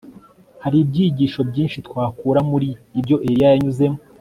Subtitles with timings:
[0.63, 2.67] Hari ibyigisho byinshi twakura muri
[2.99, 3.99] ibyo Eliya yanyuzemo